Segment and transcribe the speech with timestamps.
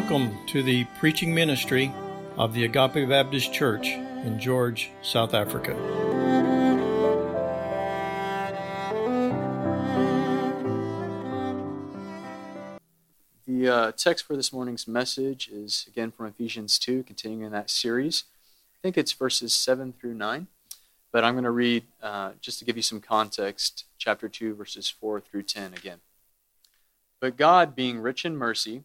[0.00, 1.92] Welcome to the preaching ministry
[2.36, 5.74] of the Agape Baptist Church in George, South Africa.
[13.44, 17.68] The uh, text for this morning's message is again from Ephesians 2, continuing in that
[17.68, 18.22] series.
[18.76, 20.46] I think it's verses 7 through 9,
[21.10, 24.88] but I'm going to read, uh, just to give you some context, chapter 2, verses
[24.88, 25.98] 4 through 10 again.
[27.20, 28.84] But God, being rich in mercy,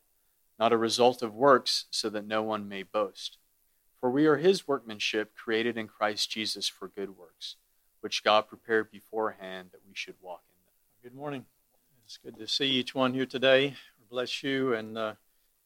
[0.61, 3.39] not a result of works, so that no one may boast.
[3.99, 7.55] For we are his workmanship, created in Christ Jesus for good works,
[8.01, 10.75] which God prepared beforehand that we should walk in them.
[11.01, 11.45] Good morning.
[12.05, 13.73] It's good to see each one here today.
[14.07, 15.13] Bless you and uh,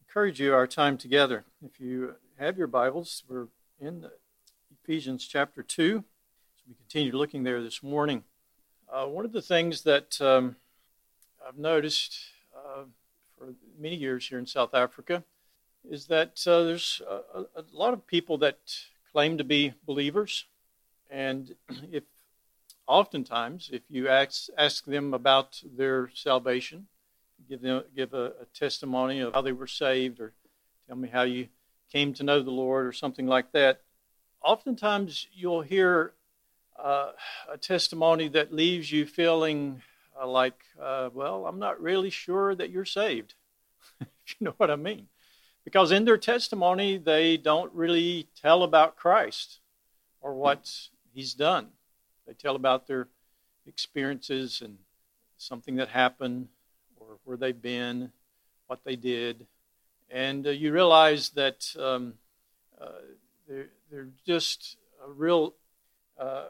[0.08, 1.44] encourage you our time together.
[1.62, 3.48] If you have your Bibles, we're
[3.82, 4.06] in
[4.82, 6.06] Ephesians chapter 2.
[6.56, 8.24] So we continue looking there this morning.
[8.90, 10.56] Uh, one of the things that um,
[11.46, 12.18] I've noticed
[13.38, 15.24] for many years here in South Africa
[15.90, 18.58] is that uh, there's a, a, lot of people that
[19.12, 20.46] claim to be believers,
[21.10, 21.56] and
[21.92, 22.04] if
[22.88, 26.88] oftentimes if you ask ask them about their salvation,
[27.48, 30.34] give them give a, a testimony of how they were saved, or
[30.88, 31.48] tell me how you
[31.92, 33.82] came to know the Lord, or something like that.
[34.44, 36.14] Oftentimes you'll hear
[36.82, 37.12] uh,
[37.52, 39.82] a testimony that leaves you feeling
[40.20, 43.36] uh, like, uh, well, I'm not really sure that you're saved.
[44.00, 44.08] you
[44.40, 45.08] know what I mean.
[45.64, 49.60] Because in their testimony, they don't really tell about Christ
[50.22, 50.72] or what
[51.14, 51.70] he's done.
[52.28, 53.08] They tell about their
[53.66, 54.78] experiences and
[55.38, 56.48] something that happened
[56.98, 58.12] or where they've been,
[58.68, 59.48] what they did.
[60.10, 62.14] And uh, you realize that um,
[62.80, 62.90] uh,
[63.48, 65.56] they're, they're just a real
[66.18, 66.46] uh,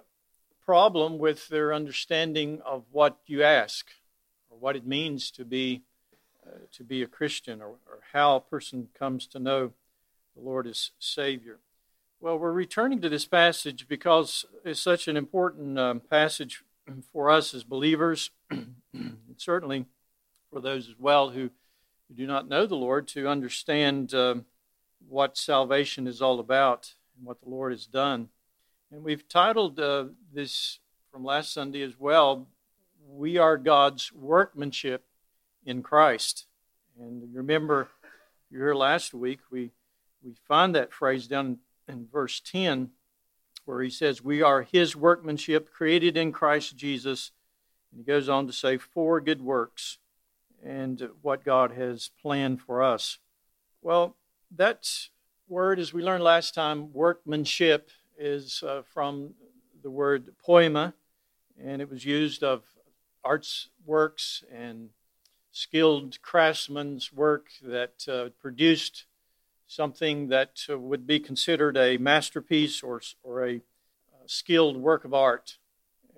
[0.65, 3.87] problem with their understanding of what you ask
[4.49, 5.83] or what it means to be
[6.45, 9.71] uh, to be a Christian or, or, how a person comes to know
[10.35, 11.57] the Lord as Savior.
[12.19, 16.63] Well, we're returning to this passage because it's such an important um, passage
[17.11, 19.85] for us as believers, and certainly
[20.51, 21.49] for those as well who,
[22.07, 24.35] who, do not know the Lord to understand uh,
[25.09, 28.29] what salvation is all about and what the Lord has done.
[28.95, 30.79] And we've titled uh, this
[31.11, 32.47] from last Sunday as well,
[33.05, 35.03] We Are God's Workmanship
[35.65, 36.45] in Christ.
[36.97, 37.89] And remember,
[38.49, 39.71] you heard last week, we,
[40.23, 41.57] we find that phrase down
[41.89, 42.91] in verse 10
[43.65, 47.31] where he says, We are his workmanship created in Christ Jesus.
[47.91, 49.97] And he goes on to say, For good works
[50.63, 53.19] and what God has planned for us.
[53.81, 54.15] Well,
[54.55, 54.89] that
[55.49, 59.33] word, as we learned last time, workmanship, is uh, from
[59.83, 60.93] the word poiema,
[61.61, 62.63] and it was used of
[63.23, 64.89] arts works and
[65.51, 69.05] skilled craftsmen's work that uh, produced
[69.67, 73.59] something that uh, would be considered a masterpiece or, or a uh,
[74.25, 75.57] skilled work of art.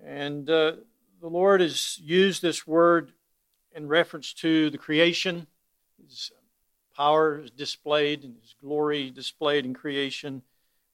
[0.06, 0.74] And uh,
[1.22, 3.12] the Lord has used this word
[3.76, 5.48] in reference to the creation.
[6.04, 6.32] His
[6.96, 10.42] power is displayed and His glory displayed in creation.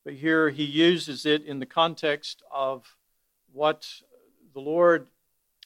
[0.04, 2.96] But here he uses it in the context of
[3.52, 3.88] what
[4.54, 5.08] the Lord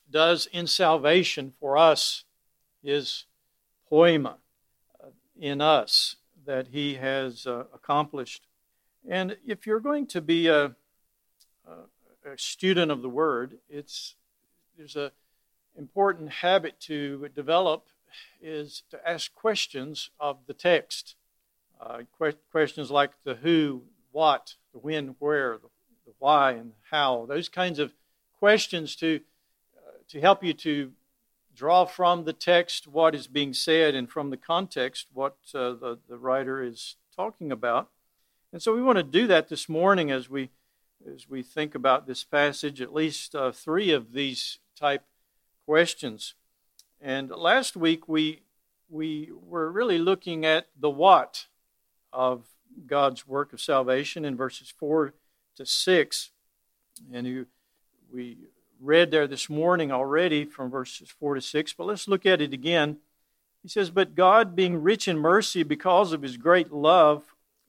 [0.10, 2.24] does in salvation for us,
[2.84, 3.26] his
[3.92, 4.36] poiema
[5.04, 5.08] uh,
[5.40, 8.46] in us that he has uh, accomplished.
[9.08, 10.76] And if you're going to be a,
[11.68, 14.16] a student of the Word, it's
[14.78, 15.12] there's a
[15.78, 17.88] important habit to develop
[18.42, 21.16] is to ask questions of the text.
[21.80, 23.84] Uh, que- questions like the who,
[24.18, 25.70] what, the when, where, the,
[26.08, 27.28] the why, and how.
[27.28, 27.94] Those kinds of
[28.40, 29.20] questions to
[29.78, 30.92] uh, to help you to
[31.56, 36.00] draw from the text what is being said and from the context what uh, the,
[36.10, 37.90] the writer is talking about.
[38.52, 40.50] And so we want to do that this morning as we
[41.14, 45.04] as we think about this passage, at least uh, three of these type
[45.64, 46.34] questions.
[47.00, 48.42] And last week we
[48.90, 51.46] we were really looking at the what
[52.12, 55.14] of God's work of salvation in verses 4
[55.58, 56.32] to 6.
[57.14, 57.46] And
[58.12, 58.38] we
[58.80, 62.54] read there this morning already from verses 4 to 6, but let's look at it
[62.54, 62.98] again.
[63.64, 67.24] He says, But God, being rich in mercy because of his great love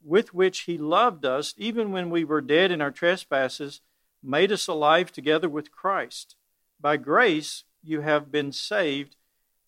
[0.05, 3.81] with which he loved us, even when we were dead in our trespasses,
[4.23, 6.37] made us alive together with Christ.
[6.81, 9.17] By grace you have been saved,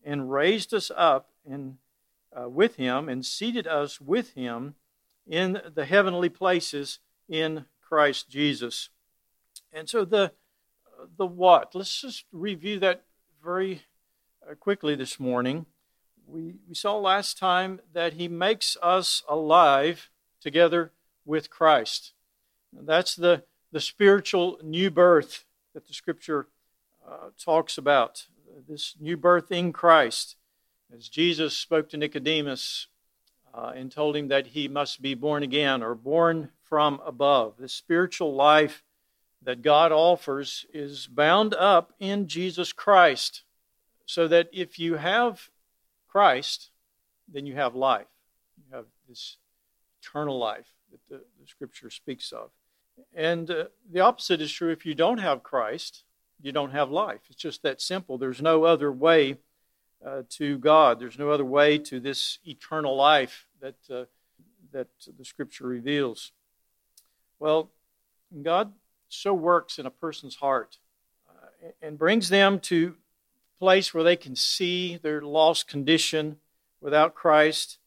[0.05, 1.79] and raised us up in,
[2.33, 4.75] uh, with him, and seated us with him
[5.31, 6.99] in the heavenly places
[7.29, 8.91] in Christ Jesus.
[9.73, 10.33] And so the
[11.17, 11.75] the what?
[11.75, 13.05] Let's just review that
[13.43, 13.83] very
[14.49, 15.67] uh, quickly this morning.
[16.27, 20.11] We, we saw last time that he makes us alive
[20.41, 20.93] together
[21.25, 22.13] with Christ.
[22.73, 25.45] That's the, the spiritual new birth
[25.75, 26.49] that the scripture
[27.09, 28.27] uh, talks about.
[28.69, 30.37] This new birth in Christ.
[30.95, 32.89] As Jesus spoke to Nicodemus
[33.55, 37.55] uh, and told him that he must be born again or born from above.
[37.59, 38.83] The spiritual life
[39.43, 43.43] that God offers is bound up in Jesus Christ.
[44.07, 45.49] So that if you have
[46.09, 46.71] Christ,
[47.33, 48.09] then you have life.
[48.57, 49.37] You have this
[50.03, 52.51] eternal life that the, the scripture speaks of.
[53.15, 56.05] And uh, the opposite is true if you don't have Christ,
[56.43, 57.21] you don't have life.
[57.29, 58.19] It's just that simple.
[58.19, 59.37] There's no other way
[60.05, 64.05] uh, to God, there's no other way to this eternal life that, uh,
[64.73, 64.89] that
[65.19, 66.33] the scripture reveals.
[67.39, 67.71] Well,
[68.43, 68.73] God
[69.09, 70.79] so works in a person's heart
[71.29, 72.95] uh, and brings them to
[73.57, 76.37] a place where they can see their lost condition
[76.81, 77.79] without Christ.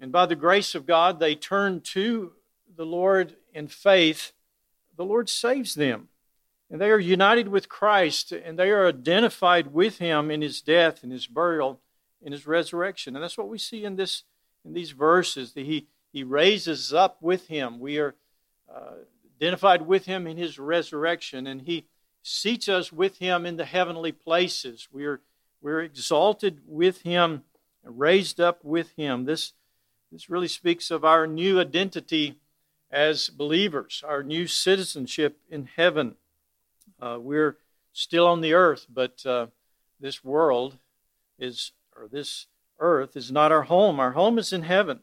[0.00, 2.32] And by the grace of God, they turn to
[2.76, 4.32] the Lord in faith.
[4.96, 6.08] The Lord saves them.
[6.70, 11.02] And they are united with Christ, and they are identified with Him in His death,
[11.02, 11.80] in His burial,
[12.20, 13.16] in His resurrection.
[13.16, 14.24] And that's what we see in this
[14.64, 15.54] in these verses.
[15.54, 17.80] That He He raises up with Him.
[17.80, 18.14] We are
[18.68, 18.96] uh,
[19.40, 21.86] identified with him in his resurrection, and he
[22.22, 24.88] seats us with him in the heavenly places.
[24.92, 25.20] We're,
[25.60, 27.44] we're exalted with him,
[27.84, 29.24] raised up with him.
[29.24, 29.52] This,
[30.10, 32.40] this really speaks of our new identity
[32.90, 36.16] as believers, our new citizenship in heaven.
[37.00, 37.56] Uh, we're
[37.92, 39.46] still on the earth, but uh,
[40.00, 40.78] this world
[41.38, 42.46] is, or this
[42.78, 44.00] earth is not our home.
[44.00, 45.00] Our home is in heaven.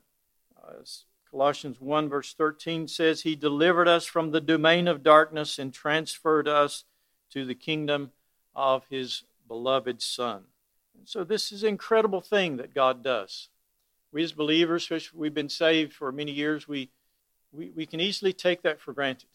[0.58, 0.84] Uh,
[1.30, 6.48] Colossians 1, verse 13 says, He delivered us from the domain of darkness and transferred
[6.48, 6.86] us
[7.32, 8.12] to the kingdom
[8.56, 10.46] of His beloved Son.
[10.98, 13.50] And so, this is an incredible thing that God does.
[14.12, 16.90] We, as believers, especially we've been saved for many years, we,
[17.52, 19.28] we, we can easily take that for granted.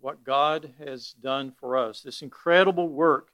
[0.00, 3.30] What God has done for us, this incredible work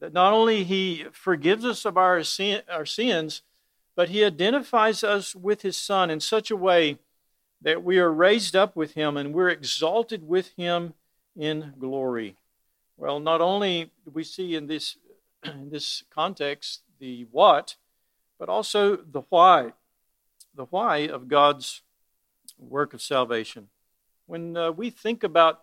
[0.00, 3.42] that not only He forgives us of our, sin, our sins,
[3.94, 6.98] but He identifies us with His Son in such a way
[7.62, 10.94] that we are raised up with him and we're exalted with him
[11.36, 12.36] in glory.
[12.96, 14.96] Well, not only do we see in this,
[15.44, 17.76] in this context the what,
[18.38, 19.72] but also the why.
[20.54, 21.82] The why of God's
[22.58, 23.68] work of salvation.
[24.26, 25.62] When uh, we think about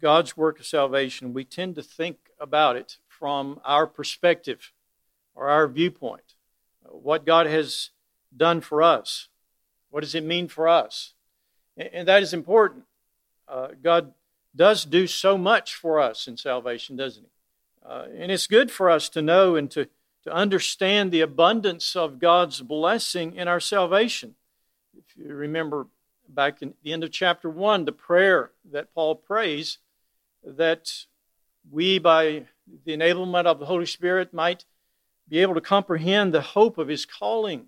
[0.00, 4.72] God's work of salvation, we tend to think about it from our perspective
[5.34, 6.34] or our viewpoint.
[6.82, 7.90] What God has
[8.36, 9.28] done for us.
[9.90, 11.14] What does it mean for us?
[11.76, 12.84] And that is important.
[13.46, 14.12] Uh, God
[14.54, 17.88] does do so much for us in salvation, doesn't He?
[17.88, 19.88] Uh, and it's good for us to know and to,
[20.24, 24.34] to understand the abundance of God's blessing in our salvation.
[24.96, 25.86] If you remember
[26.28, 29.78] back in the end of chapter 1, the prayer that Paul prays
[30.44, 30.90] that
[31.70, 32.44] we, by
[32.84, 34.64] the enablement of the Holy Spirit, might
[35.28, 37.66] be able to comprehend the hope of His calling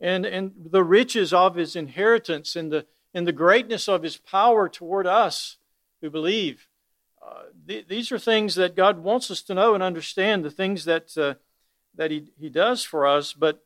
[0.00, 4.68] and, and the riches of His inheritance and the and the greatness of his power
[4.68, 5.56] toward us
[6.00, 6.68] who believe.
[7.20, 10.84] Uh, th- these are things that God wants us to know and understand, the things
[10.84, 11.34] that, uh,
[11.94, 13.32] that he, he does for us.
[13.32, 13.64] But,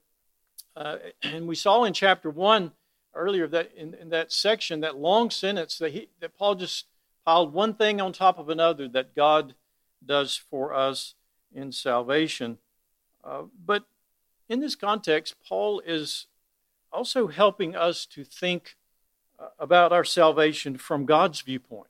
[0.76, 2.72] uh, and we saw in chapter 1
[3.14, 6.86] earlier that in, in that section, that long sentence, that, he, that Paul just
[7.24, 9.54] piled one thing on top of another that God
[10.04, 11.14] does for us
[11.54, 12.58] in salvation.
[13.22, 13.84] Uh, but
[14.48, 16.26] in this context, Paul is
[16.92, 18.76] also helping us to think
[19.58, 21.88] about our salvation from God's viewpoint.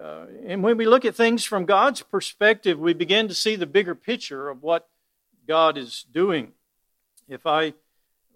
[0.00, 3.66] Uh, and when we look at things from God's perspective, we begin to see the
[3.66, 4.88] bigger picture of what
[5.48, 6.52] God is doing.
[7.28, 7.74] If I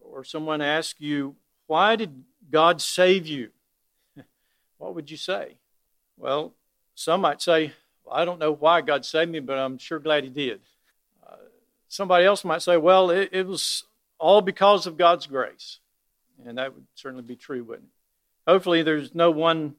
[0.02, 1.36] or someone asks you,
[1.70, 3.50] why did God save you?
[4.78, 5.54] what would you say?
[6.16, 6.52] Well,
[6.96, 7.72] some might say,
[8.04, 10.62] well, I don't know why God saved me, but I'm sure glad He did.
[11.24, 11.36] Uh,
[11.86, 13.84] somebody else might say, well, it, it was
[14.18, 15.78] all because of God's grace.
[16.44, 18.50] And that would certainly be true, wouldn't it?
[18.50, 19.76] Hopefully, there's no one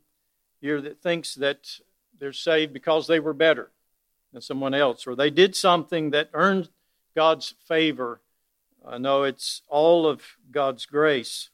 [0.61, 1.79] here that thinks that
[2.17, 3.69] they're saved because they were better
[4.31, 6.69] than someone else or they did something that earned
[7.17, 8.21] God's favor.
[8.85, 10.21] Uh, no, it's all of
[10.53, 11.49] God's grace.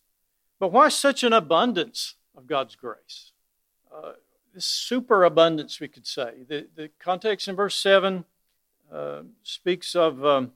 [0.59, 3.31] But why such an abundance of God's grace.
[3.93, 4.13] Uh,
[4.53, 6.45] this superabundance, we could say.
[6.47, 8.23] The, the context in verse 7
[8.91, 10.51] uh, speaks of um,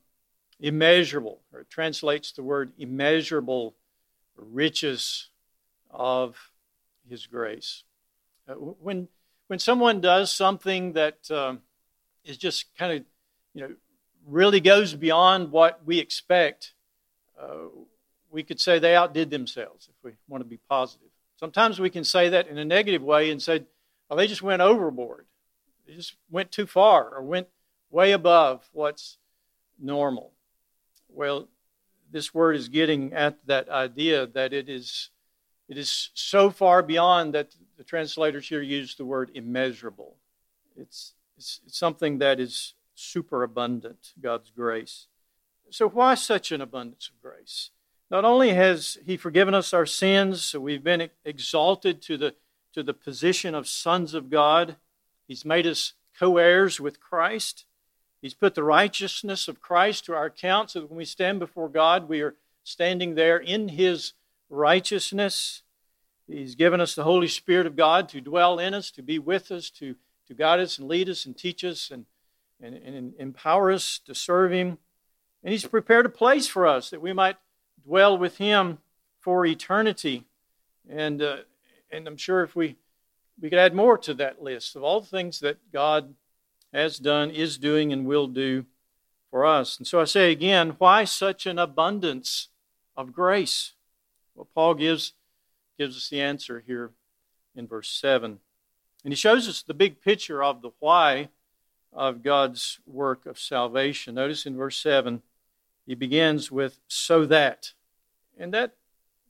[0.59, 3.75] immeasurable, or translates the word immeasurable
[4.35, 5.29] riches
[5.89, 6.51] of
[7.09, 7.83] His grace.
[8.47, 9.07] Uh, when,
[9.47, 11.61] when someone does something that um,
[12.23, 13.03] is just kind of,
[13.53, 13.75] you know,
[14.27, 16.73] really goes beyond what we expect,
[17.41, 17.65] uh,
[18.31, 21.09] we could say they outdid themselves if we want to be positive.
[21.39, 23.63] Sometimes we can say that in a negative way and say,
[24.09, 25.25] well, they just went overboard.
[25.87, 27.47] They just went too far or went
[27.89, 29.17] way above what's
[29.79, 30.31] normal.
[31.09, 31.47] Well,
[32.11, 35.09] this word is getting at that idea that it is
[35.71, 40.17] it is so far beyond that the translators here use the word immeasurable.
[40.75, 45.07] It's, it's, it's something that is superabundant, God's grace.
[45.69, 47.69] So, why such an abundance of grace?
[48.11, 52.35] Not only has He forgiven us our sins, so we've been exalted to the,
[52.73, 54.75] to the position of sons of God,
[55.29, 57.63] He's made us co heirs with Christ.
[58.21, 61.69] He's put the righteousness of Christ to our account so that when we stand before
[61.69, 64.11] God, we are standing there in His
[64.49, 65.63] righteousness.
[66.27, 69.51] He's given us the Holy Spirit of God to dwell in us, to be with
[69.51, 69.95] us, to,
[70.27, 72.05] to guide us and lead us and teach us and,
[72.61, 74.79] and, and empower us to serve Him.
[75.45, 77.37] And He's prepared a place for us that we might
[77.85, 78.79] dwell with Him
[79.19, 80.25] for eternity.
[80.89, 81.37] And, uh,
[81.91, 82.77] and I'm sure if we,
[83.39, 86.13] we could add more to that list of all the things that God
[86.73, 88.65] has done, is doing, and will do
[89.29, 89.77] for us.
[89.77, 92.49] And so I say again, why such an abundance
[92.95, 93.73] of grace?
[94.35, 95.13] Well, Paul gives,
[95.77, 96.91] gives us the answer here
[97.55, 98.39] in verse 7.
[99.03, 101.29] And he shows us the big picture of the why
[101.93, 104.15] of God's work of salvation.
[104.15, 105.21] Notice in verse 7,
[105.85, 107.73] he begins with, so that.
[108.37, 108.75] And that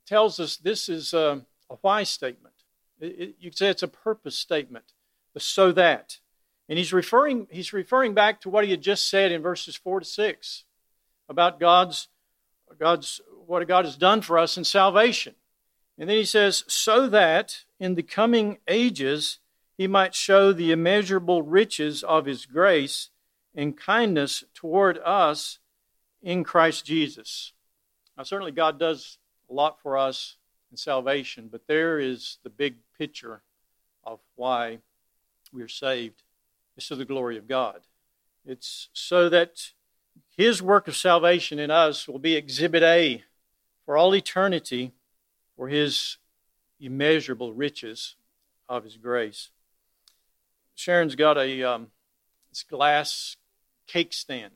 [0.06, 2.56] tells us this is a, a why statement.
[3.00, 4.94] It, it, you could say it's a purpose statement,
[5.34, 6.20] the so that.
[6.70, 10.02] And he's referring, he's referring back to what he had just said in verses 4
[10.02, 10.64] to 6
[11.28, 12.08] about God's,
[12.80, 15.36] God's, what God has done for us in salvation.
[15.98, 19.40] And then he says, so that in the coming ages
[19.78, 23.10] he might show the immeasurable riches of his grace
[23.56, 25.60] and kindness toward us
[26.22, 27.54] in Christ Jesus.
[28.18, 29.18] Now, certainly, God does
[29.50, 30.38] a lot for us
[30.70, 33.42] in salvation, but there is the big picture
[34.04, 34.80] of why
[35.52, 36.24] we're saved.
[36.78, 37.82] It's to the glory of God.
[38.46, 39.72] It's so that
[40.36, 43.24] His work of salvation in us will be exhibit A
[43.86, 44.94] for all eternity
[45.56, 46.18] for His
[46.80, 48.16] immeasurable riches
[48.70, 49.50] of His grace.
[50.76, 51.88] Sharon's got a um,
[52.50, 53.38] this glass
[53.86, 54.54] cake stand,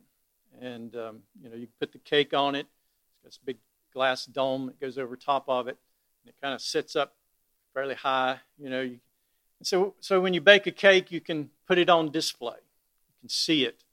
[0.61, 2.67] and um, you know you put the cake on it.
[2.67, 3.57] It's got this big
[3.93, 5.77] glass dome that goes over top of it,
[6.23, 7.15] and it kind of sits up
[7.73, 8.39] fairly high.
[8.57, 8.99] You know, you
[9.63, 12.57] so, so when you bake a cake, you can put it on display.
[12.57, 13.83] You can see it,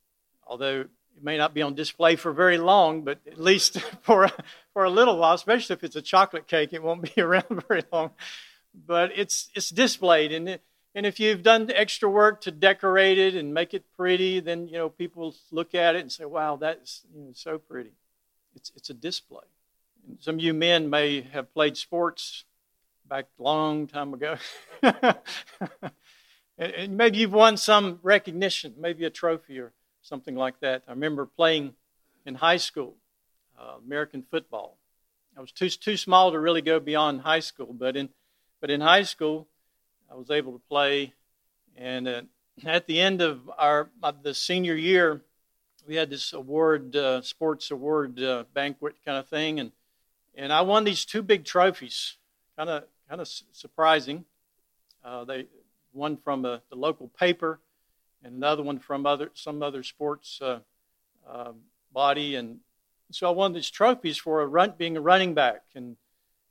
[0.47, 4.33] although it may not be on display for very long, but at least for a,
[4.73, 7.85] for a little while, especially if it's a chocolate cake, it won't be around very
[7.93, 8.11] long.
[8.75, 10.63] But it's it's displayed, and it,
[10.95, 14.75] and if you've done extra work to decorate it and make it pretty, then you
[14.75, 17.93] know people look at it and say, "Wow, that's you know, so pretty."
[18.55, 19.45] It's it's a display.
[20.07, 22.45] And some of you men may have played sports
[23.09, 24.37] back a long time ago.
[26.59, 29.73] and maybe you've won some recognition, maybe a trophy or
[30.03, 30.83] something like that.
[30.87, 31.75] I remember playing
[32.27, 32.97] in high school,
[33.59, 34.77] uh, American football.
[35.37, 38.11] I was too too small to really go beyond high school, but in
[38.61, 39.49] but in high school,
[40.13, 41.15] I was able to play.
[41.77, 42.23] And uh,
[42.65, 43.89] at the end of our
[44.23, 45.23] the senior year,
[45.87, 49.73] we had this award, uh, sports award uh, banquet kind of thing, and
[50.35, 52.17] and I won these two big trophies.
[52.57, 54.25] Kind of kind of surprising.
[55.03, 55.47] Uh, they
[55.93, 57.59] one from a, the local paper,
[58.23, 60.59] and another one from other some other sports uh,
[61.29, 61.53] uh,
[61.91, 62.59] body, and
[63.11, 65.97] so I won these trophies for a run, being a running back, and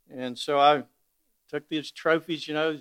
[0.09, 0.83] and so I
[1.47, 2.79] took these trophies, you know, you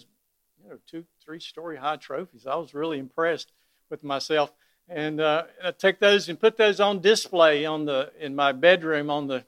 [0.87, 2.47] two three story high trophies.
[2.47, 3.53] I was really impressed
[3.89, 4.53] with myself,
[4.89, 9.11] and uh, I took those and put those on display on the in my bedroom
[9.11, 9.45] on the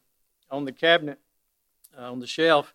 [0.50, 1.18] on the cabinet
[1.98, 2.74] uh, on the shelf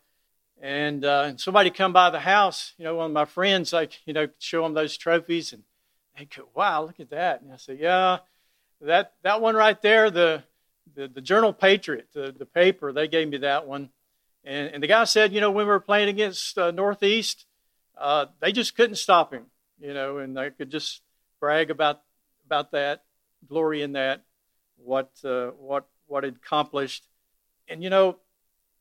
[0.61, 3.99] and, uh, and somebody come by the house, you know, one of my friends, like,
[4.05, 5.63] you know, show them those trophies, and
[6.17, 7.41] they go, wow, look at that.
[7.41, 8.19] And I say, yeah,
[8.81, 10.43] that, that one right there, the,
[10.95, 13.89] the, the Journal Patriot, the, the paper, they gave me that one.
[14.43, 17.45] And, and the guy said, you know, when we were playing against uh, Northeast,
[17.99, 19.45] uh, they just couldn't stop him,
[19.79, 21.01] you know, and I could just
[21.39, 22.01] brag about,
[22.45, 23.03] about that,
[23.47, 24.23] glory in that,
[24.77, 27.07] what, uh, what, what it accomplished.
[27.67, 28.17] And, you know,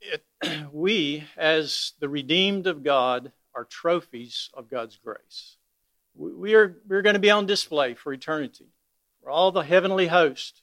[0.00, 0.25] it,
[0.73, 5.56] we, as the redeemed of God, are trophies of God's grace.
[6.14, 8.66] We are, we're going to be on display for eternity,
[9.23, 10.62] for all the heavenly host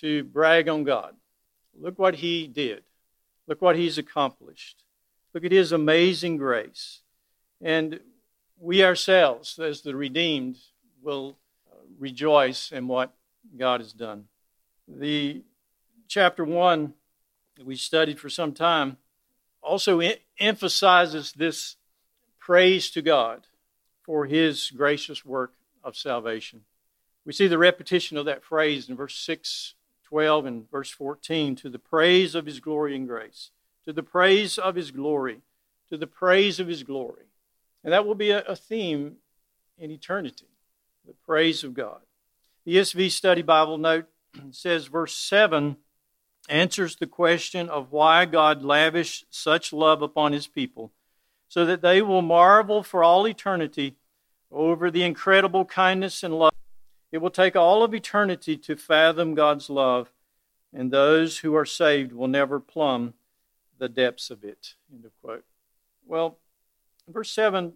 [0.00, 1.14] to brag on God.
[1.78, 2.82] Look what He did.
[3.46, 4.84] Look what He's accomplished.
[5.34, 7.01] Look at His amazing grace.
[7.62, 8.00] And
[8.58, 10.58] we ourselves, as the redeemed,
[11.00, 11.36] will
[11.98, 13.12] rejoice in what
[13.56, 14.26] God has done.
[14.88, 15.42] The
[16.08, 16.92] chapter 1
[17.56, 18.96] that we studied for some time
[19.62, 20.02] also
[20.38, 21.76] emphasizes this
[22.40, 23.46] praise to God
[24.02, 25.52] for his gracious work
[25.84, 26.62] of salvation.
[27.24, 29.74] We see the repetition of that phrase in verse 6,
[30.08, 33.50] 12, and verse 14 to the praise of his glory and grace,
[33.84, 35.42] to the praise of his glory,
[35.88, 37.26] to the praise of his glory.
[37.84, 39.16] And that will be a, theme
[39.78, 40.46] in eternity
[41.06, 42.00] the praise of God.
[42.64, 44.06] The ESV Study Bible note
[44.52, 45.76] says verse 7
[46.48, 50.92] answers the question of why God lavished such love upon his people,
[51.48, 53.96] so that they will marvel for all eternity
[54.50, 56.52] over the incredible kindness and love.
[57.10, 60.12] It will take all of eternity to fathom God's love,
[60.72, 63.14] and those who are saved will never plumb
[63.78, 64.74] the depths of it.
[64.92, 65.44] End of quote.
[66.06, 66.38] Well,
[67.08, 67.74] verse 7,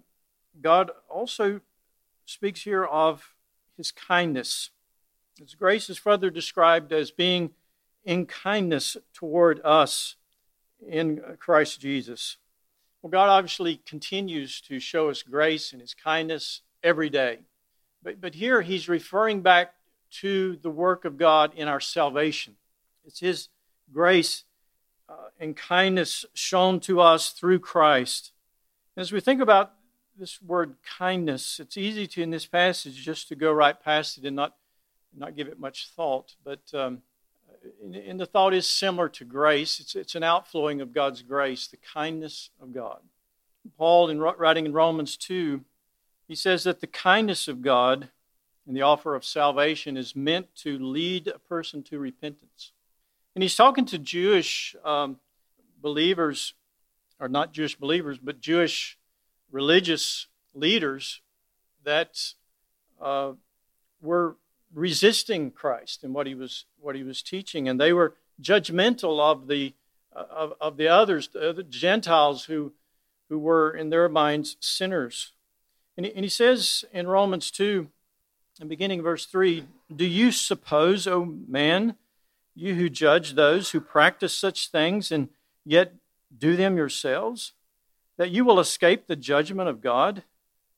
[0.61, 1.61] God also
[2.25, 3.35] speaks here of
[3.76, 4.71] his kindness.
[5.38, 7.50] His grace is further described as being
[8.04, 10.16] in kindness toward us
[10.87, 12.38] in Christ Jesus.
[13.02, 17.40] Well, God obviously continues to show us grace and His kindness every day.
[18.02, 19.75] But, but here He's referring back
[20.23, 22.54] to the work of God in our salvation.
[23.04, 23.49] It's His
[23.92, 24.45] grace
[25.09, 28.33] uh, and kindness shown to us through Christ.
[28.99, 29.73] As we think about
[30.19, 34.25] this word kindness, it's easy to, in this passage, just to go right past it
[34.25, 34.55] and not,
[35.14, 36.35] not give it much thought.
[36.42, 37.03] But um,
[37.85, 39.81] the thought is similar to grace.
[39.81, 43.01] It's, it's an outflowing of God's grace, the kindness of God.
[43.77, 45.62] Paul, in writing in Romans 2,
[46.27, 48.09] he says that the kindness of God
[48.66, 52.73] and the offer of salvation is meant to lead a person to repentance.
[53.35, 55.18] And he's talking to Jewish um,
[55.83, 56.55] believers,
[57.18, 58.98] or not Jewish believers, but Jewish
[59.50, 61.20] religious leaders
[61.85, 62.35] that
[63.00, 63.33] uh,
[64.00, 64.37] were
[64.74, 69.48] resisting Christ and what he was what he was teaching, and they were judgmental of
[69.48, 69.74] the
[70.14, 72.72] uh, of, of the others, the, the Gentiles who
[73.29, 75.33] who were in their minds sinners.
[75.96, 77.88] And he, and he says in Romans two,
[78.61, 81.96] in beginning verse three, "Do you suppose, O man,
[82.55, 85.29] you who judge those who practice such things and
[85.64, 85.94] yet
[86.38, 87.53] do them yourselves,
[88.16, 90.22] that you will escape the judgment of God?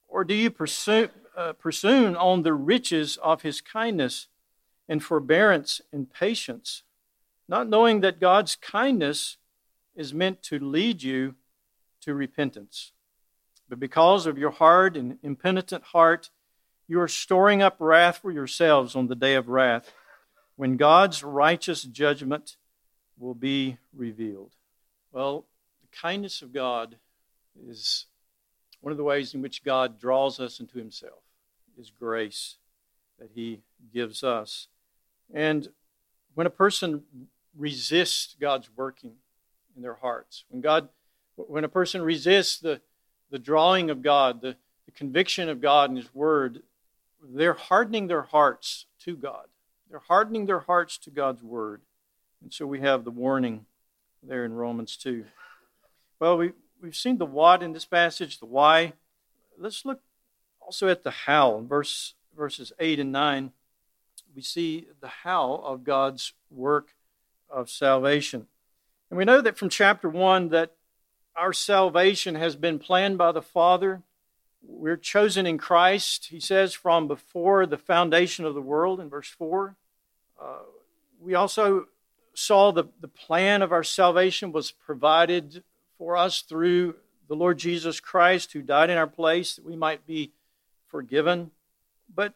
[0.09, 4.29] Or do you pursue, uh, presume on the riches of his kindness
[4.88, 6.83] and forbearance and patience,
[7.49, 9.37] not knowing that God's kindness
[9.94, 11.35] is meant to lead you
[12.01, 12.92] to repentance.
[13.68, 16.31] But because of your hard and impenitent heart,
[16.87, 19.92] you are storing up wrath for yourselves on the day of wrath,
[20.57, 22.57] when God's righteous judgment
[23.18, 24.53] will be revealed.
[25.18, 25.46] Well,
[25.83, 26.94] the kindness of God
[27.66, 28.07] is
[28.83, 31.24] one of the ways in which God draws us into Himself.
[31.76, 32.59] is grace
[33.18, 34.68] that He gives us.
[35.35, 35.70] And
[36.35, 37.02] when a person
[37.57, 39.14] resists God's working
[39.74, 40.88] in their hearts, when God,
[41.35, 42.81] when a person resists the,
[43.28, 44.54] the drawing of God, the,
[44.87, 46.62] the conviction of God and His Word,
[47.20, 49.46] they're hardening their hearts to God.
[49.90, 51.81] They're hardening their hearts to God's Word.
[52.40, 53.66] And so we have the warning
[54.22, 55.24] there in Romans 2.
[56.20, 56.52] Well, we,
[56.83, 58.94] we've seen the what in this passage, the why.
[59.59, 60.00] Let's look
[60.61, 63.52] also at the how in verse, verses 8 and 9,
[64.35, 66.94] we see the how of God's work
[67.48, 68.46] of salvation.
[69.11, 70.72] And we know that from chapter 1 that
[71.37, 74.02] our salvation has been planned by the Father.
[74.61, 79.28] We're chosen in Christ, he says, from before the foundation of the world in verse
[79.28, 79.76] 4.
[80.40, 80.59] Uh,
[81.20, 81.87] we also
[82.38, 85.64] saw the, the plan of our salvation was provided
[85.98, 86.94] for us through
[87.27, 90.31] the Lord Jesus Christ, who died in our place that we might be
[90.87, 91.51] forgiven.
[92.14, 92.35] But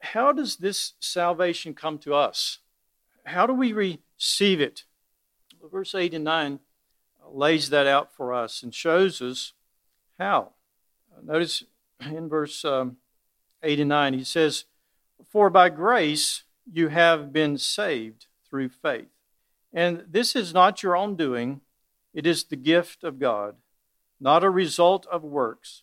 [0.00, 2.58] how does this salvation come to us?
[3.24, 4.82] How do we receive it?
[5.70, 6.58] Verse 8 and 9
[7.30, 9.52] lays that out for us and shows us
[10.18, 10.50] how.
[11.22, 11.62] Notice
[12.00, 12.96] in verse um,
[13.62, 14.64] 8 and 9, he says,
[15.30, 19.06] For by grace you have been saved through faith.
[19.76, 21.60] And this is not your own doing,
[22.14, 23.56] it is the gift of God,
[24.18, 25.82] not a result of works,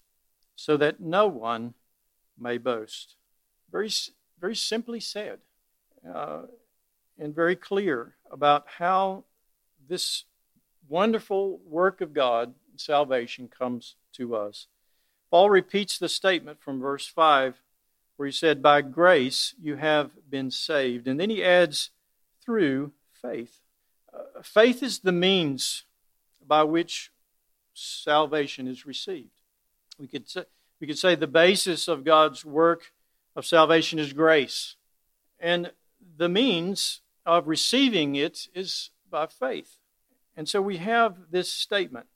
[0.56, 1.76] so that no one
[2.36, 3.16] may boast.
[3.72, 3.92] Very,
[4.42, 5.42] very simply said,
[6.12, 6.42] uh,
[7.20, 9.26] and very clear about how
[9.88, 10.24] this
[10.90, 14.66] wonderful work of God, salvation, comes to us.
[15.30, 17.62] Paul repeats the statement from verse 5
[18.16, 21.08] where he said, By grace you have been saved.
[21.08, 21.92] And then he adds,
[22.44, 23.63] through faith.
[24.42, 25.86] Faith is the means
[26.46, 27.12] by which
[27.74, 29.30] salvation is received.
[29.98, 30.46] We could, say,
[30.80, 32.92] we could say the basis of God's work
[33.36, 34.76] of salvation is grace.
[35.40, 35.72] And
[36.18, 39.78] the means of receiving it is by faith.
[40.36, 42.08] And so we have this statement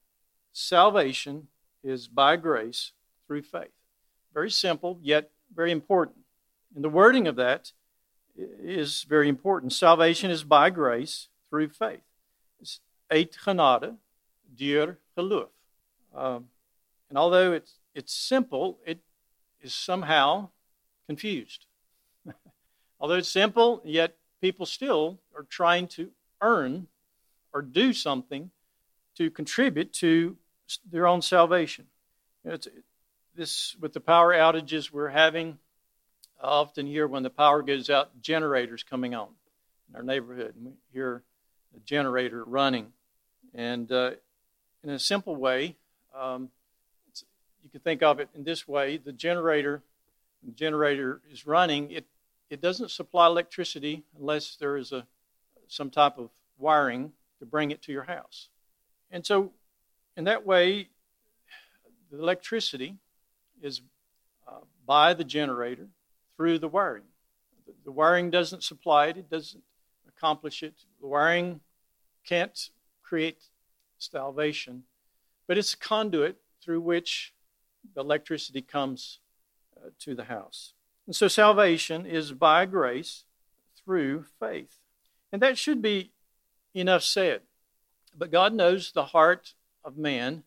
[0.54, 1.48] salvation
[1.84, 2.92] is by grace
[3.28, 3.72] through faith.
[4.34, 6.18] Very simple, yet very important.
[6.76, 7.72] And the wording of that
[8.36, 9.74] is very important.
[9.74, 12.02] Salvation is by grace through faith.
[12.60, 12.80] It's
[13.12, 13.96] uit genade,
[14.56, 15.50] deur geloof.
[16.16, 16.46] Um,
[17.10, 19.00] and although it's, it's simple, it
[19.62, 20.50] is somehow
[21.08, 21.66] confused.
[23.00, 26.10] although it's simple, yet people still are trying to
[26.42, 26.88] earn
[27.54, 28.52] or do something
[29.16, 30.38] to contribute to
[30.92, 31.86] their own salvation.
[32.46, 32.68] It's,
[33.36, 35.58] this with the power outages we're having,
[36.42, 39.30] I often hear when the power goes out, generators coming on
[39.90, 41.24] in our neighborhood, and we hear
[41.86, 42.94] generator running.
[43.54, 44.12] And uh,
[44.84, 45.76] in a simple way,
[46.16, 46.50] um,
[47.64, 49.82] you can think of it in this way: the generator,
[50.44, 51.92] the generator is running.
[51.92, 52.06] It
[52.50, 55.06] it doesn't supply electricity unless there is a
[55.68, 58.48] some type of wiring to bring it to your house.
[59.12, 59.52] And so,
[60.16, 60.90] in that way,
[62.12, 62.96] the electricity
[63.62, 63.82] is
[64.48, 65.88] uh, by the generator
[66.36, 67.04] through the wiring.
[67.66, 69.64] The, the wiring doesn't supply it, it doesn't
[70.08, 70.74] accomplish it.
[71.02, 71.60] The wiring
[72.28, 72.70] can't
[73.04, 73.44] create
[73.98, 74.84] salvation,
[75.48, 77.34] but it's a conduit through which
[77.96, 79.20] the electricity comes
[79.78, 80.74] uh, to the house.
[81.06, 83.24] And so salvation is by grace
[83.84, 84.80] through faith.
[85.32, 86.12] And that should be
[86.74, 87.42] enough said.
[88.18, 90.44] But God knows the heart of man,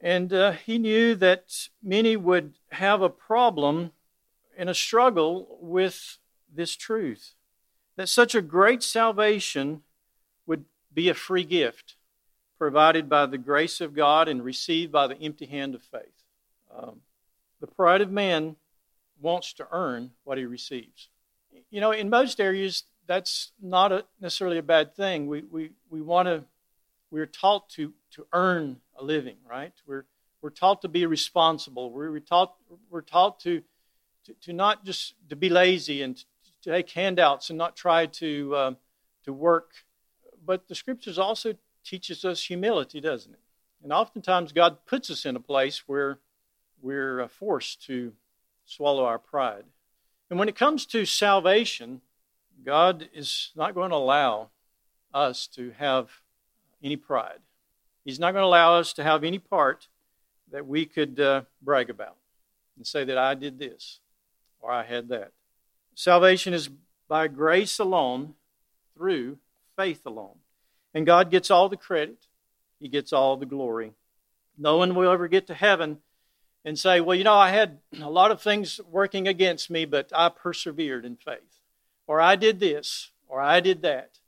[0.00, 3.92] and uh, He knew that many would have a problem
[4.56, 6.18] and a struggle with
[6.52, 7.34] this truth
[7.96, 9.82] that such a great salvation
[10.92, 11.96] be a free gift
[12.58, 16.24] provided by the grace of God and received by the empty hand of faith.
[16.76, 17.00] Um,
[17.60, 18.56] the pride of man
[19.20, 21.08] wants to earn what he receives.
[21.70, 25.26] You know, in most areas, that's not a, necessarily a bad thing.
[25.26, 26.44] We, we, we want to,
[27.10, 29.72] we're taught to, to earn a living, right?
[29.86, 30.04] We're,
[30.42, 31.90] we're taught to be responsible.
[31.90, 32.54] We're taught,
[32.88, 33.62] we're taught to,
[34.26, 36.16] to, to not just to be lazy and
[36.62, 38.74] to take handouts and not try to, uh,
[39.24, 39.72] to work.
[40.44, 43.40] But the scriptures also teaches us humility, doesn't it?
[43.82, 46.18] And oftentimes God puts us in a place where
[46.82, 48.12] we're uh, forced to
[48.64, 49.64] swallow our pride.
[50.28, 52.00] And when it comes to salvation,
[52.64, 54.50] God is not going to allow
[55.12, 56.10] us to have
[56.82, 57.40] any pride.
[58.04, 59.88] He's not going to allow us to have any part
[60.50, 62.16] that we could uh, brag about
[62.76, 64.00] and say that I did this
[64.60, 65.32] or I had that.
[65.94, 66.70] Salvation is
[67.08, 68.34] by grace alone,
[68.94, 69.38] through
[69.80, 70.36] faith alone.
[70.92, 72.26] And God gets all the credit,
[72.78, 73.92] He gets all the glory.
[74.58, 75.98] No one will ever get to heaven
[76.66, 80.12] and say, Well, you know, I had a lot of things working against me, but
[80.14, 81.60] I persevered in faith.
[82.06, 84.18] Or I did this, or I did that.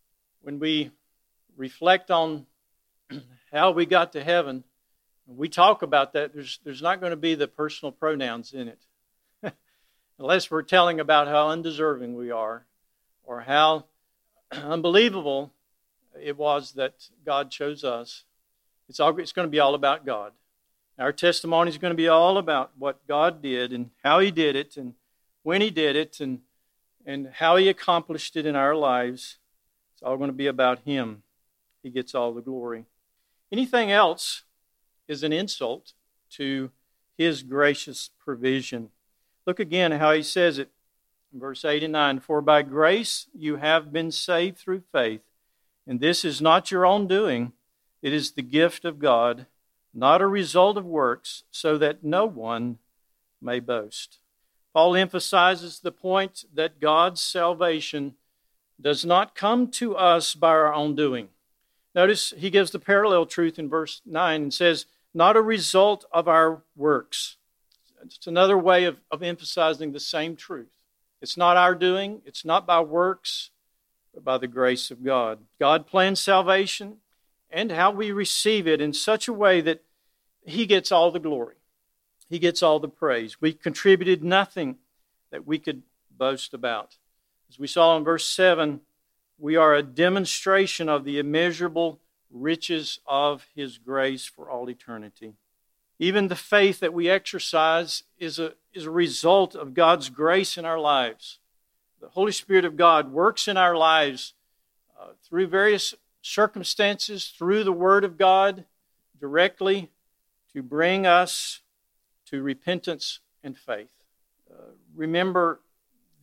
[0.40, 0.90] When we
[1.56, 2.46] reflect on
[3.52, 4.64] how we got to heaven,
[5.26, 8.80] we talk about that, there's, there's not going to be the personal pronouns in it.
[10.18, 12.64] Unless we're telling about how undeserving we are
[13.24, 13.84] or how
[14.52, 15.52] unbelievable
[16.20, 18.24] it was that God chose us.
[18.88, 20.32] It's, all, it's going to be all about God.
[20.98, 24.56] Our testimony is going to be all about what God did and how He did
[24.56, 24.94] it and
[25.42, 26.40] when He did it and,
[27.06, 29.38] and how He accomplished it in our lives.
[29.94, 31.22] It's all going to be about Him.
[31.82, 32.84] He gets all the glory.
[33.50, 34.42] Anything else
[35.08, 35.94] is an insult
[36.32, 36.70] to
[37.16, 38.90] His gracious provision.
[39.46, 40.70] Look again how He says it
[41.32, 45.22] verse 8 and 9 For by grace you have been saved through faith,
[45.86, 47.52] and this is not your own doing,
[48.00, 49.46] it is the gift of God
[49.94, 52.78] not a result of works, so that no one
[53.40, 54.20] may boast.
[54.72, 58.14] Paul emphasizes the point that God's salvation
[58.80, 61.28] does not come to us by our own doing.
[61.94, 66.26] Notice he gives the parallel truth in verse 9 and says, not a result of
[66.26, 67.36] our works.
[68.02, 70.70] It's another way of, of emphasizing the same truth.
[71.22, 73.50] It's not our doing, it's not by works,
[74.12, 75.38] but by the grace of God.
[75.60, 76.96] God plans salvation
[77.48, 79.84] and how we receive it in such a way that
[80.44, 81.54] He gets all the glory,
[82.28, 83.40] He gets all the praise.
[83.40, 84.76] We contributed nothing
[85.30, 86.96] that we could boast about.
[87.48, 88.80] As we saw in verse 7,
[89.38, 92.00] we are a demonstration of the immeasurable
[92.32, 95.34] riches of His grace for all eternity.
[96.02, 100.64] Even the faith that we exercise is a, is a result of God's grace in
[100.64, 101.38] our lives.
[102.00, 104.34] The Holy Spirit of God works in our lives
[105.00, 108.64] uh, through various circumstances, through the Word of God,
[109.20, 109.90] directly
[110.52, 111.60] to bring us
[112.26, 113.92] to repentance and faith.
[114.50, 115.60] Uh, remember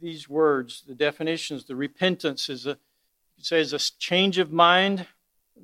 [0.02, 1.63] these words, the definitions.
[1.63, 2.78] The repentance is a,
[3.38, 5.08] you say, is a change of mind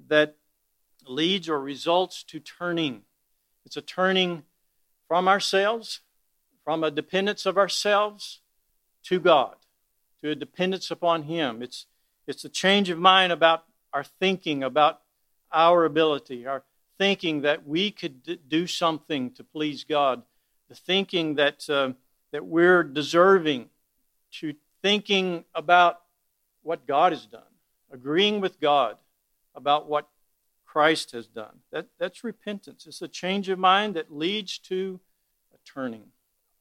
[0.08, 0.38] that
[1.06, 3.02] leads or results to turning.
[3.66, 4.44] It's a turning
[5.08, 6.02] from ourselves,
[6.64, 8.42] from a dependence of ourselves
[9.04, 9.56] to God,
[10.22, 11.62] to a dependence upon Him.
[11.62, 11.88] It's,
[12.28, 15.02] it's a change of mind about our thinking, about
[15.52, 16.64] our ability, our
[16.98, 20.22] thinking that we could d- do something to please God,
[20.70, 21.94] the thinking that, uh,
[22.32, 23.70] that we're deserving,
[24.40, 26.02] to thinking about
[26.62, 27.42] what God has done,
[27.92, 28.98] agreeing with God
[29.56, 30.08] about what
[30.76, 31.60] Christ has done.
[31.72, 32.86] That, that's repentance.
[32.86, 35.00] It's a change of mind that leads to
[35.54, 36.08] a turning.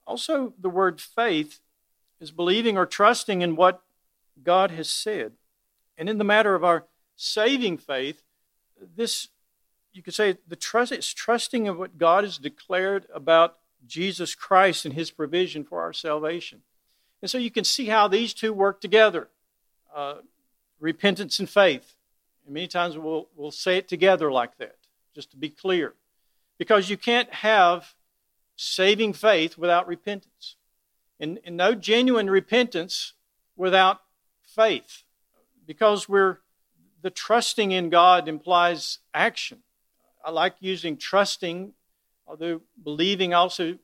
[0.06, 1.58] Also, the word faith
[2.20, 3.82] is believing or trusting in what
[4.40, 5.32] God has said.
[5.98, 6.84] And in the matter of our
[7.16, 8.22] saving faith,
[8.94, 9.30] this
[9.92, 14.84] you could say the trust it's trusting of what God has declared about Jesus Christ
[14.84, 16.62] and his provision for our salvation.
[17.20, 19.26] And so you can see how these two work together
[19.92, 20.18] uh,
[20.78, 21.96] repentance and faith.
[22.44, 24.76] And many times we'll, we'll say it together like that,
[25.14, 25.94] just to be clear.
[26.58, 27.94] Because you can't have
[28.56, 30.56] saving faith without repentance.
[31.18, 33.14] And, and no genuine repentance
[33.56, 34.00] without
[34.42, 35.02] faith.
[35.66, 36.38] Because we're
[37.02, 39.58] the trusting in God implies action.
[40.24, 41.74] I like using trusting,
[42.26, 43.78] although believing also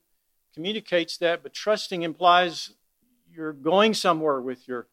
[0.55, 2.71] communicates that, but trusting implies
[3.31, 4.87] you're going somewhere with your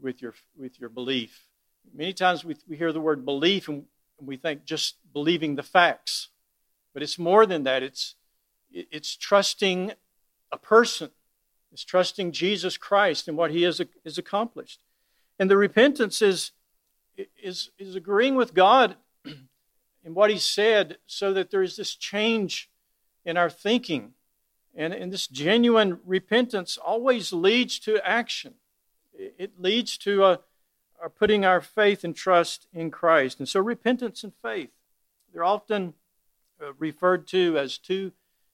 [0.00, 1.44] with your with your belief.
[1.94, 3.84] Many times we, we hear the word belief and
[4.20, 6.28] we think just believing the facts.
[6.94, 7.82] But it's more than that.
[7.82, 8.14] It's,
[8.70, 9.92] it's trusting
[10.50, 11.10] a person.
[11.72, 14.80] It's trusting Jesus Christ and what he has, has accomplished.
[15.38, 16.52] And the repentance is,
[17.42, 22.70] is, is agreeing with God in what he said so that there is this change
[23.24, 24.12] in our thinking.
[24.74, 28.54] And, and this genuine repentance always leads to action.
[29.14, 30.40] It leads to a,
[31.02, 33.40] are putting our faith and trust in Christ.
[33.40, 34.70] And so repentance and faith,
[35.32, 35.94] they're often
[36.62, 38.12] uh, referred to as two,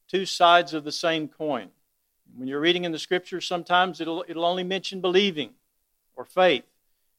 [0.09, 1.69] two sides of the same coin.
[2.35, 5.51] When you're reading in the scripture, sometimes it'll, it'll only mention believing
[6.17, 6.65] or faith.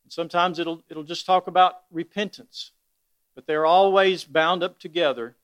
[0.03, 2.71] And sometimes it'll, it'll just talk about repentance.
[3.35, 5.35] But they're always bound up together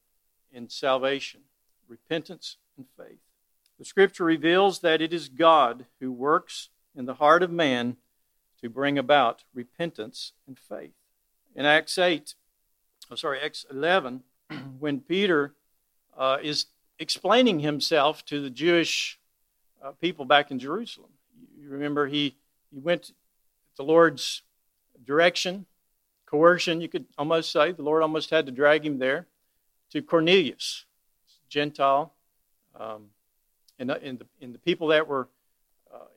[0.51, 1.41] in salvation
[1.87, 3.19] repentance and faith.
[3.77, 7.97] The scripture reveals that it is God who works in the heart of man
[8.61, 10.93] to bring about repentance and faith.
[11.55, 12.35] In Acts 8,
[13.11, 14.23] oh, sorry, Acts 11,
[14.79, 15.53] when Peter
[16.17, 16.65] uh, is
[16.99, 19.19] explaining himself to the Jewish
[19.83, 21.11] uh, people back in Jerusalem,
[21.57, 22.35] you remember he,
[22.71, 23.11] he went
[23.77, 24.41] the Lord's
[25.05, 25.65] direction,
[26.25, 27.71] coercion, you could almost say.
[27.71, 29.27] The Lord almost had to drag him there
[29.91, 30.85] to Cornelius,
[31.49, 32.13] Gentile,
[32.79, 33.07] um,
[33.79, 35.34] and, and, the, and the people that were uh,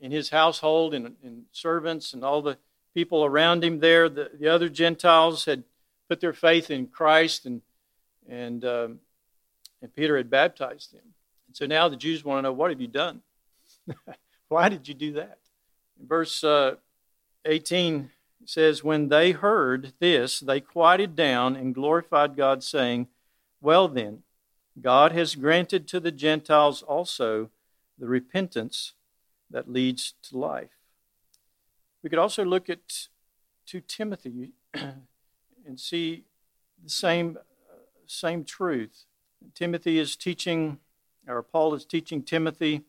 [0.00, 1.16] in his household and,
[1.52, 2.58] servants and all the
[2.94, 4.08] people around him there.
[4.08, 5.64] The, the other Gentiles had
[6.08, 7.62] put their faith in Christ, and
[8.28, 9.00] and um,
[9.82, 11.14] and Peter had baptized them.
[11.46, 13.22] And so now the Jews want to know what have you done?
[14.48, 15.38] Why did you do that?
[16.00, 16.76] In verse uh,
[17.44, 18.10] 18
[18.42, 23.08] it says, When they heard this, they quieted down and glorified God, saying,
[23.60, 24.22] Well then,
[24.80, 27.50] God has granted to the Gentiles also
[27.98, 28.92] the repentance
[29.50, 30.70] that leads to life.
[32.02, 33.08] We could also look at
[33.66, 36.24] 2 Timothy and see
[36.82, 37.38] the same
[38.06, 39.04] same truth.
[39.54, 40.78] Timothy is teaching,
[41.26, 42.82] or Paul is teaching Timothy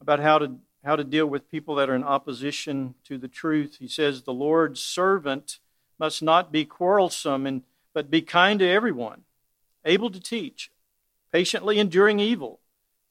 [0.00, 3.76] about how to how to deal with people that are in opposition to the truth.
[3.78, 5.58] He says the Lord's servant
[5.98, 9.22] must not be quarrelsome and but be kind to everyone,
[9.84, 10.70] able to teach,
[11.32, 12.60] patiently enduring evil,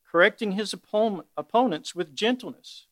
[0.10, 2.88] correcting his opponents with gentleness.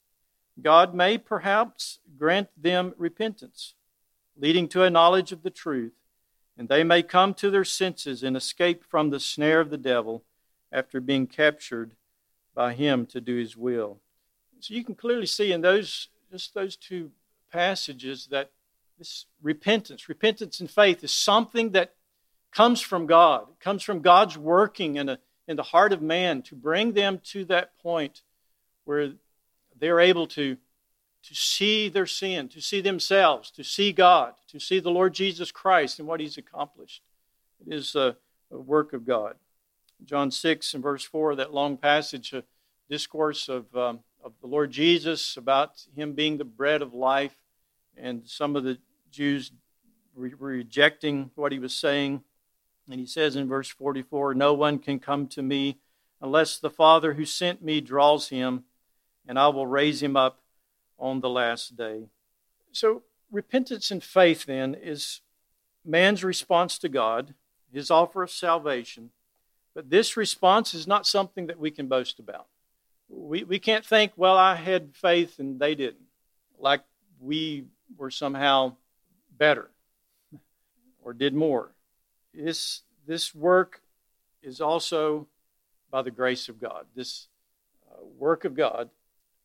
[0.62, 3.74] God may perhaps grant them repentance,
[4.38, 5.94] leading to a knowledge of the truth,
[6.58, 10.24] and they may come to their senses and escape from the snare of the devil
[10.72, 11.92] after being captured
[12.56, 14.00] by him to do his will.
[14.60, 17.12] So you can clearly see in those just those two
[17.52, 18.52] passages that
[18.98, 21.94] this repentance, repentance and faith is something that
[22.52, 23.44] comes from God.
[23.44, 27.20] It comes from God's working in a in the heart of man to bring them
[27.24, 28.22] to that point
[28.86, 29.14] where
[29.80, 30.58] they're able to,
[31.24, 35.52] to see their sin, to see themselves, to see God, to see the Lord Jesus
[35.52, 37.02] Christ and what He's accomplished.
[37.66, 38.18] It is a,
[38.52, 39.36] a work of God.
[40.06, 42.44] John 6 and verse 4, that long passage, a
[42.90, 47.36] discourse of, um, of the Lord Jesus about him being the bread of life,
[47.98, 48.78] and some of the
[49.12, 49.52] Jews
[50.16, 52.24] re- rejecting what he was saying.
[52.90, 55.78] And he says in verse 44 No one can come to me
[56.22, 58.64] unless the Father who sent me draws him,
[59.28, 60.40] and I will raise him up
[60.98, 62.08] on the last day.
[62.72, 65.22] So, repentance and faith then is
[65.86, 67.34] man's response to God,
[67.72, 69.12] his offer of salvation.
[69.74, 72.48] But this response is not something that we can boast about.
[73.10, 76.08] We, we can't think, well, I had faith and they didn't,
[76.60, 76.82] like
[77.22, 78.76] we were somehow
[79.38, 79.70] better
[81.04, 81.72] or did more.
[82.38, 83.82] This, this work
[84.44, 85.28] is also
[85.90, 86.86] by the grace of God.
[86.96, 87.28] This
[87.90, 88.90] uh, work of God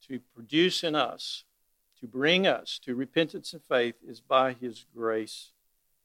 [0.08, 1.44] to produce in us,
[2.00, 5.50] to bring us to repentance and faith, is by His grace.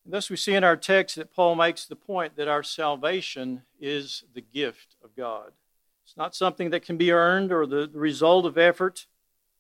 [0.05, 3.63] And thus, we see in our text that Paul makes the point that our salvation
[3.79, 5.51] is the gift of God.
[6.05, 9.07] It's not something that can be earned or the, the result of effort,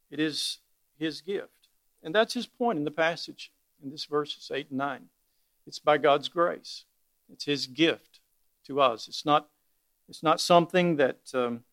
[0.09, 0.59] it is
[0.97, 1.51] His gift.
[2.03, 3.51] And that's his point in the passage
[3.83, 5.01] in this verses 8 and 9.
[5.65, 6.85] It's by God's grace.
[7.31, 8.19] It's his gift
[8.65, 9.07] to us.
[9.07, 9.47] It's not,
[10.09, 11.63] it's not something that, um,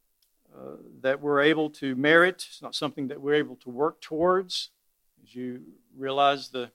[0.55, 2.47] uh, that we're able to merit.
[2.49, 4.71] It's not something that we're able to work towards.
[5.23, 5.63] As you
[5.97, 6.71] realize the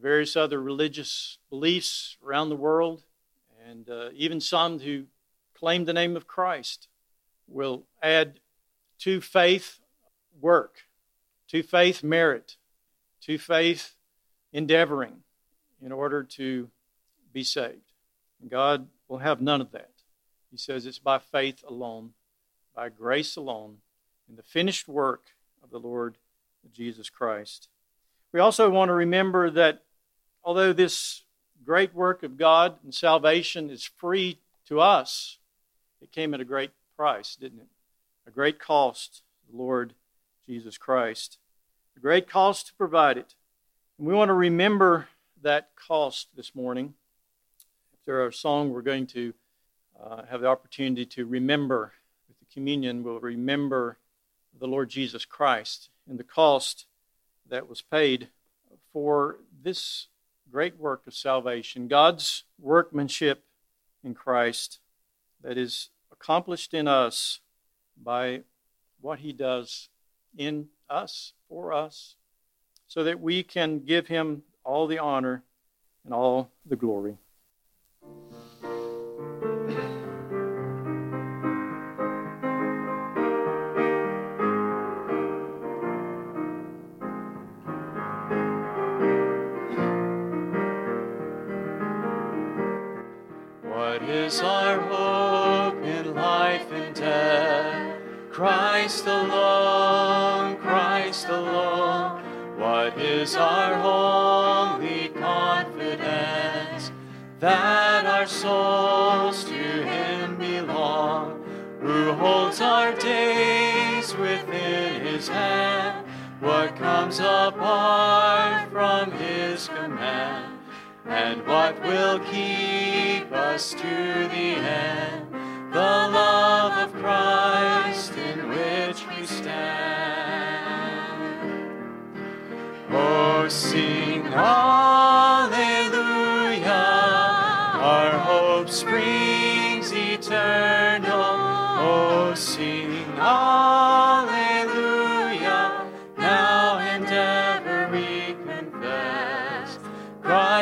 [0.00, 3.02] various other religious beliefs around the world,
[3.68, 5.04] and uh, even some who
[5.54, 6.88] claim the name of Christ,
[7.46, 8.40] will add
[9.00, 9.80] to faith
[10.40, 10.82] work,
[11.48, 12.56] to faith merit,
[13.22, 13.94] to faith
[14.52, 15.22] endeavoring
[15.82, 16.70] in order to
[17.32, 17.89] be saved.
[18.48, 19.90] God will have none of that.
[20.50, 22.10] He says it's by faith alone,
[22.74, 23.78] by grace alone,
[24.28, 25.22] in the finished work
[25.62, 26.16] of the Lord
[26.72, 27.68] Jesus Christ.
[28.32, 29.82] We also want to remember that
[30.44, 31.22] although this
[31.64, 35.38] great work of God and salvation is free to us,
[36.00, 37.68] it came at a great price, didn't it?
[38.26, 39.94] A great cost, the Lord
[40.46, 41.38] Jesus Christ
[41.96, 43.34] a great cost to provide it.
[43.98, 45.08] And we want to remember
[45.42, 46.94] that cost this morning.
[48.00, 49.34] After our song, we're going to
[50.02, 51.92] uh, have the opportunity to remember
[52.28, 53.98] with the communion, we'll remember
[54.58, 56.86] the Lord Jesus Christ and the cost
[57.46, 58.28] that was paid
[58.90, 60.06] for this
[60.50, 63.44] great work of salvation, God's workmanship
[64.02, 64.78] in Christ
[65.42, 67.40] that is accomplished in us
[68.02, 68.44] by
[69.02, 69.90] what he does
[70.38, 72.16] in us, for us,
[72.86, 75.42] so that we can give him all the honor
[76.06, 77.18] and all the glory.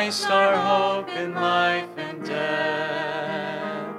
[0.08, 3.94] Christ our hope in life and death.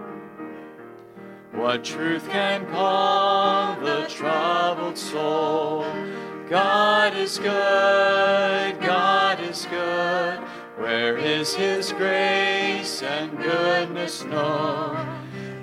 [1.52, 5.86] What truth can calm the troubled soul?
[6.50, 10.40] God is good, God is good.
[10.78, 14.98] Where is His grace and goodness known?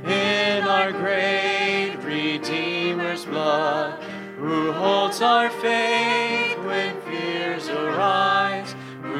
[0.05, 4.01] In our great Redeemer's blood,
[4.39, 8.36] who holds our faith when fears arise,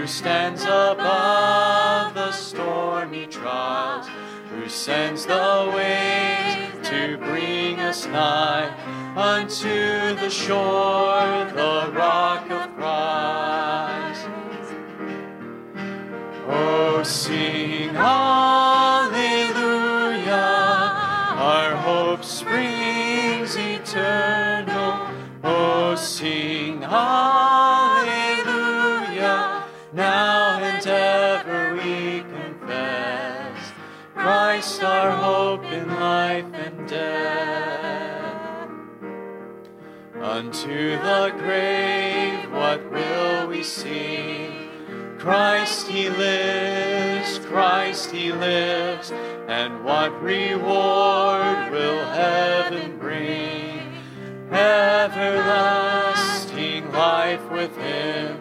[0.07, 4.07] who stands above the stormy trials,
[4.51, 8.71] who sends the waves to bring us nigh
[9.17, 14.29] unto the shore, the rock of Christ.
[16.51, 18.26] Oh, sing hallelujah,
[40.37, 44.51] Unto the grave, what will we see?
[45.19, 49.13] Christ he lives, Christ he lives,
[49.49, 53.95] and what reward will heaven bring?
[54.53, 55.73] Everlasting
[56.93, 58.37] life with him,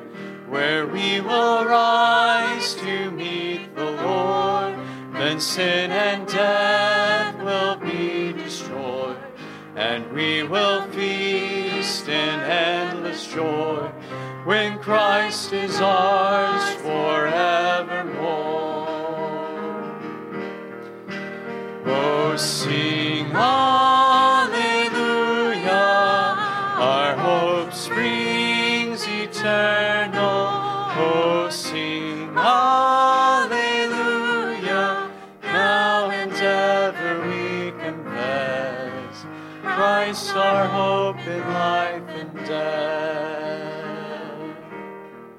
[0.49, 4.75] where we will rise to meet the Lord,
[5.13, 7.34] then sin and death
[9.85, 13.87] and we will feast in endless joy
[14.43, 18.25] when Christ is ours forevermore.
[21.85, 24.04] Oh, sing hallelujah,